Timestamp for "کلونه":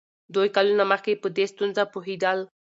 0.55-0.83